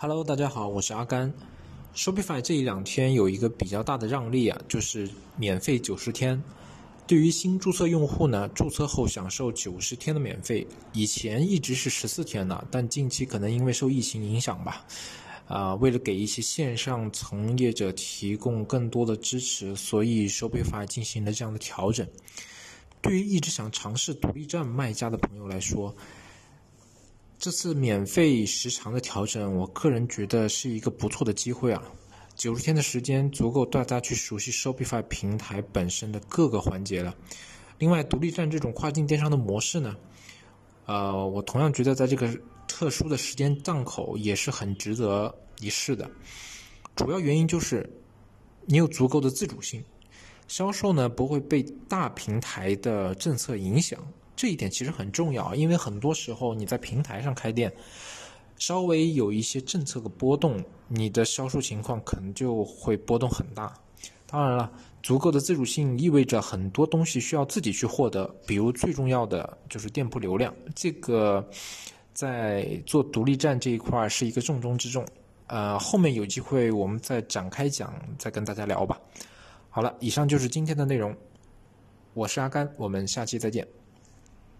[0.00, 1.34] Hello，大家好，我是阿甘。
[1.92, 6.40] Shopify 这一两天有一个比较大的让利啊，就是免费九十天。
[7.04, 10.64] 对于新注册用户呢，注册后享受九十天的免费。
[10.92, 14.86] 以前一直是十四天呢，但近期可能因为受疫情影响吧，
[15.48, 22.06] 啊，为了给一些线上从业者提供更多的支持，所以 Shopify 进行了这样的调整。
[23.00, 25.92] 对于一直想尝试独立站卖家的朋友来说，
[27.38, 31.80] 这次免费时长的调整，我个人觉得是一个不错的机会啊。
[32.34, 37.14] 九十天的时间足够大家去熟悉 Shopify 平台本身的各个环节了。
[37.78, 39.94] 另外，独立站这种跨境电商的模式呢，
[40.86, 42.28] 呃，我同样觉得在这个
[42.66, 46.10] 特殊的时间档口也是很值得一试的。
[46.96, 47.88] 主要原因就是
[48.66, 49.80] 你有足够的自主性，
[50.48, 54.00] 销售呢不会被大平台的政策影响。
[54.38, 57.74] 这一点其实很重要，因为很多时候你在平台上开店，
[58.56, 63.74] 稍微有一些政策的波动，你的销售情况可能就会波动很大。
[64.28, 64.70] 当然了，
[65.02, 71.44] 足够的自主性意味着很多东西需要自己去获得，比如最重要的就是店铺流量，这个
[72.14, 75.04] 在做独立站这一块是一个重中之重。
[75.48, 79.00] 呃，后面有机会我们再展开讲，再跟大家聊吧。
[79.68, 81.12] 好了，以上就是今天的内容，
[82.14, 83.66] 我是阿甘，我们下期再见。